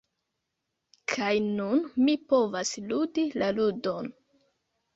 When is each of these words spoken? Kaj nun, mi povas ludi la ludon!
Kaj 1.13 1.33
nun, 1.59 1.85
mi 2.07 2.17
povas 2.33 2.73
ludi 2.89 3.29
la 3.39 3.53
ludon! 3.61 4.13